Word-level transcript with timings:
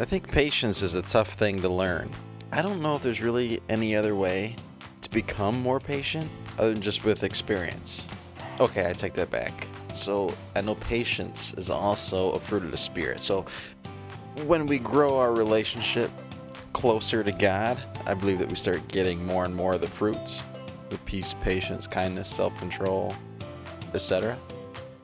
I 0.00 0.04
think 0.04 0.30
patience 0.30 0.80
is 0.80 0.94
a 0.94 1.02
tough 1.02 1.32
thing 1.32 1.60
to 1.62 1.68
learn. 1.68 2.08
I 2.52 2.62
don't 2.62 2.80
know 2.80 2.94
if 2.94 3.02
there's 3.02 3.20
really 3.20 3.60
any 3.68 3.96
other 3.96 4.14
way 4.14 4.54
to 5.00 5.10
become 5.10 5.60
more 5.60 5.80
patient 5.80 6.30
other 6.56 6.72
than 6.72 6.80
just 6.80 7.02
with 7.02 7.24
experience. 7.24 8.06
Okay, 8.60 8.88
I 8.88 8.92
take 8.92 9.14
that 9.14 9.32
back. 9.32 9.66
So 9.92 10.32
I 10.54 10.60
know 10.60 10.76
patience 10.76 11.52
is 11.54 11.68
also 11.68 12.30
a 12.30 12.38
fruit 12.38 12.62
of 12.62 12.70
the 12.70 12.76
Spirit. 12.76 13.18
So 13.18 13.44
when 14.46 14.66
we 14.66 14.78
grow 14.78 15.18
our 15.18 15.34
relationship 15.34 16.12
closer 16.74 17.24
to 17.24 17.32
God, 17.32 17.82
I 18.06 18.14
believe 18.14 18.38
that 18.38 18.48
we 18.48 18.54
start 18.54 18.86
getting 18.86 19.26
more 19.26 19.46
and 19.46 19.54
more 19.54 19.74
of 19.74 19.80
the 19.80 19.88
fruits 19.88 20.44
with 20.92 21.04
peace, 21.06 21.34
patience, 21.40 21.88
kindness, 21.88 22.28
self 22.28 22.56
control, 22.58 23.16
etc. 23.92 24.38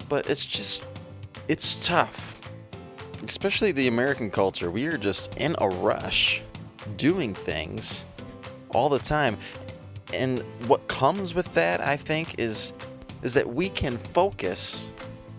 But 0.09 0.31
it's 0.31 0.47
just, 0.47 0.87
it's 1.49 1.85
tough. 1.85 2.41
Especially 3.25 3.73
the 3.73 3.89
American 3.89 4.31
culture. 4.31 4.71
We 4.71 4.87
are 4.87 4.99
just 4.99 5.35
in 5.37 5.57
a 5.59 5.69
rush 5.69 6.43
doing 6.97 7.35
things 7.35 8.05
all 8.71 8.89
the 8.89 8.99
time. 8.99 9.39
And 10.13 10.41
what 10.67 10.87
comes 10.89 11.35
with 11.35 11.53
that, 11.55 11.81
I 11.81 11.97
think, 11.97 12.39
is 12.39 12.73
is 13.23 13.33
that 13.33 13.55
we 13.55 13.71
can 13.71 13.97
focus 14.13 14.89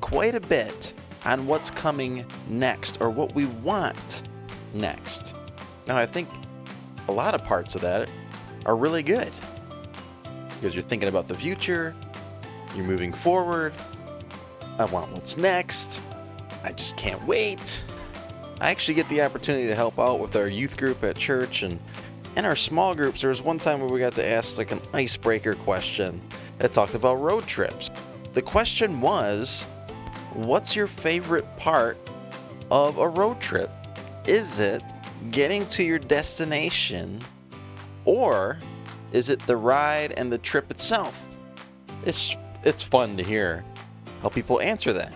quite 0.02 0.34
a 0.34 0.40
bit 0.40 0.94
on 1.24 1.46
what's 1.46 1.70
coming 1.70 2.26
next 2.50 3.00
or 3.00 3.12
what 3.12 3.36
we 3.36 3.46
want 3.46 4.24
next. 4.74 5.36
Now, 5.86 5.96
I 5.96 6.08
think 6.08 6.28
a 7.08 7.12
lot 7.12 7.36
of 7.36 7.44
parts 7.44 7.76
of 7.76 7.82
that 7.82 8.10
are 8.66 8.76
really 8.76 9.04
good 9.04 9.32
because 10.50 10.74
you're 10.74 10.84
thinking 10.84 11.10
about 11.10 11.28
the 11.28 11.36
future, 11.36 11.96
you're 12.76 12.86
moving 12.86 13.14
forward. 13.14 13.74
I 14.80 14.86
want 14.86 15.12
what's 15.12 15.38
next. 15.38 16.02
I 16.66 16.72
just 16.72 16.98
can't 16.98 17.24
wait. 17.28 17.84
I 18.60 18.72
actually 18.72 18.96
get 18.96 19.08
the 19.08 19.22
opportunity 19.22 19.68
to 19.68 19.76
help 19.76 20.00
out 20.00 20.20
with 20.20 20.36
our 20.36 20.48
youth 20.48 20.78
group 20.78 21.04
at 21.04 21.16
church 21.16 21.62
and 21.62 21.80
in 22.36 22.44
our 22.44 22.56
small 22.56 22.96
groups. 22.96 23.22
There 23.22 23.30
was 23.30 23.40
one 23.40 23.60
time 23.60 23.82
where 23.82 23.90
we 23.90 24.00
got 24.00 24.16
to 24.16 24.28
ask 24.28 24.58
like 24.58 24.72
an 24.72 24.82
icebreaker 24.92 25.54
question 25.54 26.20
that 26.58 26.74
talked 26.74 26.96
about 26.96 27.22
road 27.22 27.46
trips. 27.46 27.92
The 28.34 28.42
question 28.42 29.00
was, 29.00 29.68
what's 30.34 30.76
your 30.76 30.88
favorite 30.88 31.46
part 31.58 32.00
of 32.72 32.98
a 32.98 33.08
road 33.08 33.40
trip? 33.40 33.70
Is 34.26 34.60
it 34.60 34.82
getting 35.30 35.68
to 35.68 35.84
your 35.84 36.00
destination 36.00 37.24
or 38.06 38.58
is 39.12 39.30
it 39.30 39.46
the 39.46 39.56
ride 39.56 40.14
and 40.14 40.34
the 40.34 40.40
trip 40.40 40.72
itself? 40.72 41.30
It's 42.06 42.36
it's 42.64 42.82
fun 42.82 43.18
to 43.18 43.24
hear 43.24 43.64
how 44.24 44.30
people 44.30 44.60
answer 44.60 44.92
that. 44.94 45.14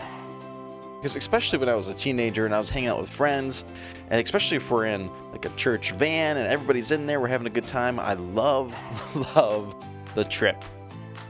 Because 1.00 1.16
especially 1.16 1.60
when 1.60 1.70
I 1.70 1.76
was 1.76 1.88
a 1.88 1.94
teenager 1.94 2.46
and 2.46 2.54
I 2.54 2.60
was 2.60 2.68
hanging 2.68 2.90
out 2.90 3.00
with 3.00 3.10
friends, 3.10 3.64
and 4.10 4.22
especially 4.22 4.58
if 4.58 4.70
we're 4.70 4.86
in 4.86 5.10
like 5.32 5.46
a 5.46 5.50
church 5.56 5.94
van 5.94 6.36
and 6.36 6.52
everybody's 6.52 6.92
in 6.92 7.06
there, 7.06 7.22
we're 7.22 7.30
having 7.30 7.48
a 7.48 7.52
good 7.52 7.66
time. 7.66 8.02
I 8.02 8.16
love, 8.16 8.74
love 9.36 9.74
the 10.16 10.26
trip. 10.26 10.62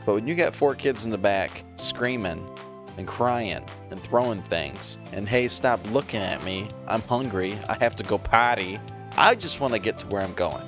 But 0.08 0.16
when 0.16 0.26
you 0.26 0.34
got 0.34 0.56
four 0.56 0.74
kids 0.74 1.06
in 1.06 1.12
the 1.12 1.20
back 1.20 1.64
screaming 1.76 2.50
and 2.98 3.08
crying 3.08 3.64
and 3.92 4.02
throwing 4.02 4.42
things, 4.42 4.98
and 5.12 5.30
hey, 5.30 5.48
stop 5.48 5.80
looking 5.92 6.22
at 6.22 6.44
me, 6.44 6.68
I'm 6.88 7.02
hungry, 7.02 7.56
I 7.70 7.78
have 7.80 7.94
to 7.98 8.04
go 8.04 8.18
potty, 8.18 8.80
I 9.16 9.36
just 9.36 9.60
want 9.60 9.74
to 9.74 9.80
get 9.80 10.00
to 10.00 10.08
where 10.08 10.24
I'm 10.24 10.34
going. 10.34 10.64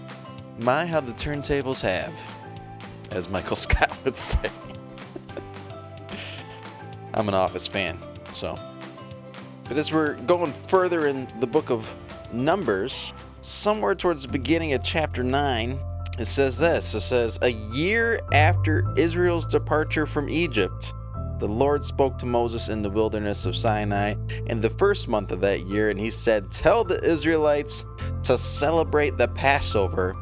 My, 0.60 0.86
how 0.86 1.00
the 1.00 1.14
turntables 1.14 1.82
have, 1.82 2.14
as 3.10 3.30
Michael 3.30 3.56
Scott 3.56 3.98
would 4.06 4.16
say. 4.16 4.52
I'm 7.16 7.28
an 7.28 7.34
Office 7.34 7.66
fan, 7.66 7.98
so. 8.32 8.60
But 9.72 9.78
as 9.78 9.94
we're 9.94 10.16
going 10.16 10.52
further 10.52 11.08
in 11.08 11.30
the 11.40 11.48
book 11.48 11.70
of 11.70 11.90
Numbers, 12.34 13.14
somewhere 13.40 13.96
towards 13.96 14.24
the 14.24 14.28
beginning 14.28 14.74
of 14.74 14.84
chapter 14.84 15.24
9, 15.24 15.80
it 16.20 16.26
says 16.26 16.58
this. 16.58 16.94
It 16.94 17.00
says 17.00 17.40
a 17.42 17.54
year 17.54 18.20
after 18.34 18.84
israel's 18.98 19.46
departure 19.46 20.06
from 20.06 20.28
egypt 20.28 20.94
the 21.40 21.48
lord 21.48 21.86
spoke 21.86 22.18
to 22.18 22.26
moses 22.26 22.68
in 22.68 22.82
the 22.82 22.90
wilderness 22.90 23.46
of 23.46 23.56
sinai 23.56 24.14
in 24.48 24.60
the 24.60 24.70
first 24.70 25.08
month 25.08 25.32
of 25.32 25.40
that 25.40 25.62
year 25.68 25.90
and 25.90 25.98
he 25.98 26.10
said 26.10 26.52
tell 26.52 26.84
the 26.84 27.02
israelites 27.02 27.86
to 28.24 28.38
celebrate 28.38 29.18
the 29.18 29.30
passover 29.30 30.14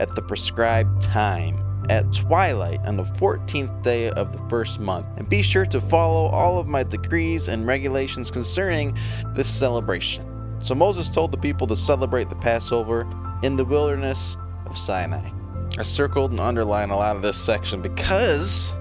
at 0.00 0.10
the 0.16 0.22
prescribed 0.22 1.02
time 1.02 1.65
at 1.90 2.12
twilight 2.12 2.80
on 2.86 2.96
the 2.96 3.02
14th 3.02 3.82
day 3.82 4.10
of 4.10 4.32
the 4.32 4.48
first 4.48 4.80
month 4.80 5.06
and 5.16 5.28
be 5.28 5.42
sure 5.42 5.66
to 5.66 5.80
follow 5.80 6.26
all 6.30 6.58
of 6.58 6.66
my 6.66 6.82
decrees 6.82 7.48
and 7.48 7.66
regulations 7.66 8.30
concerning 8.30 8.96
this 9.34 9.48
celebration 9.48 10.24
so 10.60 10.74
moses 10.74 11.08
told 11.08 11.32
the 11.32 11.38
people 11.38 11.66
to 11.66 11.76
celebrate 11.76 12.28
the 12.28 12.36
passover 12.36 13.06
in 13.42 13.56
the 13.56 13.64
wilderness 13.64 14.36
of 14.66 14.76
Sinai. 14.76 15.30
I 15.78 15.82
circled 15.82 16.30
and 16.30 16.40
underlined 16.40 16.90
a 16.90 16.96
lot 16.96 17.16
of 17.16 17.22
this 17.22 17.36
section 17.36 17.82
because 17.82 18.74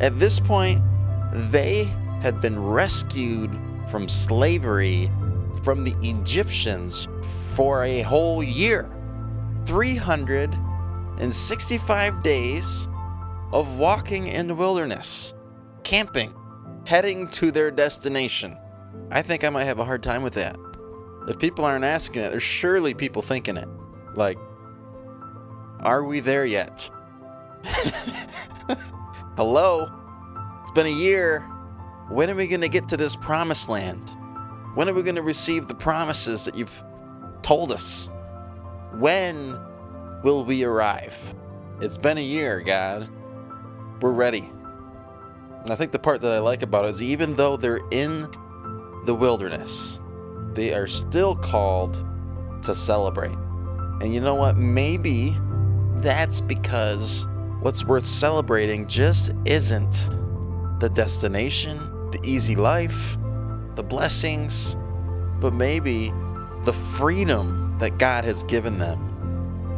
at 0.00 0.18
this 0.18 0.38
point 0.38 0.80
they 1.32 1.84
had 2.20 2.40
been 2.40 2.58
rescued 2.58 3.56
from 3.88 4.08
slavery 4.08 5.10
from 5.62 5.84
the 5.84 5.94
Egyptians 6.02 7.08
for 7.52 7.84
a 7.84 8.02
whole 8.02 8.42
year. 8.42 8.88
365 11.20 12.22
days 12.22 12.88
of 13.52 13.76
walking 13.76 14.26
in 14.26 14.46
the 14.46 14.54
wilderness, 14.54 15.34
camping, 15.82 16.32
heading 16.86 17.28
to 17.28 17.50
their 17.50 17.70
destination. 17.70 18.56
I 19.10 19.20
think 19.20 19.44
I 19.44 19.50
might 19.50 19.64
have 19.64 19.78
a 19.78 19.84
hard 19.84 20.02
time 20.02 20.22
with 20.22 20.32
that. 20.34 20.56
If 21.28 21.38
people 21.38 21.66
aren't 21.66 21.84
asking 21.84 22.22
it, 22.22 22.30
there's 22.30 22.42
surely 22.42 22.94
people 22.94 23.20
thinking 23.20 23.58
it. 23.58 23.68
Like, 24.14 24.38
are 25.80 26.04
we 26.04 26.20
there 26.20 26.46
yet? 26.46 26.88
Hello? 29.36 29.92
It's 30.62 30.72
been 30.72 30.86
a 30.86 30.88
year. 30.88 31.40
When 32.08 32.30
are 32.30 32.34
we 32.34 32.46
going 32.46 32.62
to 32.62 32.68
get 32.70 32.88
to 32.88 32.96
this 32.96 33.14
promised 33.14 33.68
land? 33.68 34.16
When 34.74 34.88
are 34.88 34.94
we 34.94 35.02
going 35.02 35.16
to 35.16 35.22
receive 35.22 35.68
the 35.68 35.74
promises 35.74 36.46
that 36.46 36.54
you've 36.54 36.82
told 37.42 37.72
us? 37.72 38.08
When 38.94 39.60
will 40.22 40.44
we 40.44 40.64
arrive? 40.64 41.34
It's 41.80 41.96
been 41.96 42.18
a 42.18 42.22
year, 42.22 42.60
God. 42.60 43.08
We're 44.00 44.12
ready. 44.12 44.50
And 45.62 45.70
I 45.70 45.74
think 45.74 45.92
the 45.92 45.98
part 45.98 46.20
that 46.22 46.32
I 46.32 46.38
like 46.38 46.62
about 46.62 46.84
it 46.84 46.88
is 46.88 47.02
even 47.02 47.34
though 47.36 47.56
they're 47.56 47.80
in 47.90 48.22
the 49.04 49.14
wilderness, 49.14 50.00
they 50.52 50.74
are 50.74 50.86
still 50.86 51.36
called 51.36 52.04
to 52.62 52.74
celebrate. 52.74 53.36
And 54.00 54.12
you 54.12 54.20
know 54.20 54.34
what? 54.34 54.56
Maybe 54.56 55.36
that's 55.96 56.40
because 56.40 57.26
what's 57.60 57.84
worth 57.84 58.04
celebrating 58.04 58.86
just 58.86 59.32
isn't 59.44 60.08
the 60.80 60.88
destination, 60.88 62.10
the 62.10 62.20
easy 62.24 62.56
life, 62.56 63.18
the 63.74 63.82
blessings, 63.82 64.76
but 65.40 65.52
maybe 65.52 66.12
the 66.64 66.72
freedom 66.72 67.76
that 67.78 67.98
God 67.98 68.24
has 68.24 68.44
given 68.44 68.78
them 68.78 69.09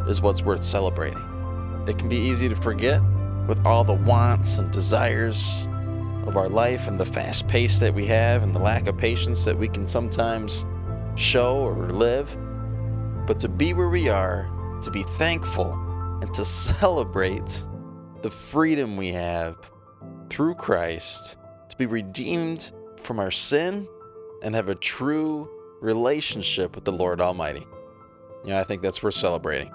is 0.09 0.21
what's 0.21 0.43
worth 0.43 0.65
celebrating. 0.65 1.23
It 1.87 1.99
can 1.99 2.09
be 2.09 2.17
easy 2.17 2.49
to 2.49 2.57
forget 2.57 3.01
with 3.47 3.65
all 3.67 3.85
the 3.85 3.93
wants 3.93 4.59
and 4.59 4.71
desires 4.71 5.67
of 6.27 6.37
our 6.37 6.49
life 6.49 6.87
and 6.87 6.99
the 6.99 7.07
fast 7.07 7.49
pace 7.49 7.81
that 7.81 7.93
we 7.93 8.07
have 8.07 8.43
and 8.43 8.55
the 8.55 8.59
lack 8.59 8.87
of 8.87 8.97
patience 8.97 9.45
that 9.45 9.59
we 9.59 9.69
can 9.69 9.87
sometimes 9.87 10.65
show 11.17 11.57
or 11.57 11.91
live. 11.91 12.37
But 13.27 13.41
to 13.41 13.49
be 13.49 13.75
where 13.75 13.89
we 13.89 14.09
are, 14.09 14.49
to 14.83 14.91
be 14.91 15.03
thankful, 15.03 15.73
and 16.21 16.33
to 16.35 16.45
celebrate 16.45 17.65
the 18.23 18.31
freedom 18.31 18.97
we 18.97 19.09
have 19.09 19.57
through 20.31 20.55
Christ 20.55 21.37
to 21.69 21.77
be 21.77 21.87
redeemed 21.87 22.73
from 23.01 23.19
our 23.19 23.31
sin 23.31 23.89
and 24.43 24.55
have 24.55 24.69
a 24.69 24.75
true 24.75 25.49
relationship 25.81 26.75
with 26.75 26.85
the 26.85 26.93
Lord 26.93 27.21
Almighty. 27.21 27.67
You 28.45 28.51
know, 28.51 28.59
I 28.59 28.65
think 28.65 28.83
that's 28.83 29.03
worth 29.03 29.15
celebrating. 29.15 29.73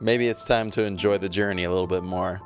Maybe 0.00 0.28
it's 0.28 0.44
time 0.44 0.70
to 0.72 0.82
enjoy 0.82 1.18
the 1.18 1.28
journey 1.28 1.64
a 1.64 1.70
little 1.70 1.86
bit 1.86 2.02
more, 2.02 2.40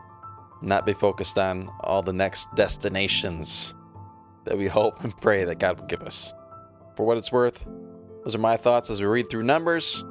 not 0.63 0.87
be 0.87 0.93
focused 0.93 1.39
on 1.39 1.71
all 1.81 2.03
the 2.03 2.13
next 2.13 2.55
destinations 2.55 3.75
that 4.45 4.57
we 4.57 4.69
hope 4.69 5.03
and 5.03 5.17
pray 5.21 5.45
that 5.45 5.59
God 5.59 5.81
will 5.81 5.87
give 5.87 6.03
us. 6.03 6.33
For 6.97 7.05
what 7.05 7.19
it's 7.19 7.33
worth, 7.33 7.67
those 8.25 8.35
are 8.35 8.39
my 8.39 8.57
thoughts 8.57 8.91
as 8.91 9.01
we 9.01 9.07
read 9.07 9.29
through 9.29 9.43
Numbers. 9.43 10.05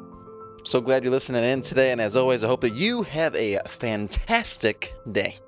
So 0.66 0.82
glad 0.82 1.04
you're 1.04 1.12
listening 1.12 1.44
in 1.44 1.62
today. 1.62 1.92
And 1.92 2.02
as 2.02 2.16
always, 2.16 2.44
I 2.44 2.48
hope 2.48 2.62
that 2.62 2.74
you 2.74 3.04
have 3.04 3.34
a 3.36 3.60
fantastic 3.68 4.94
day. 5.10 5.40